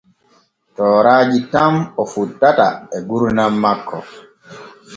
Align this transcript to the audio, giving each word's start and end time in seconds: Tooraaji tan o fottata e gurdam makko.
Tooraaji 0.75 1.39
tan 1.51 1.73
o 2.01 2.03
fottata 2.11 2.67
e 2.95 2.97
gurdam 3.09 3.53
makko. 3.63 3.97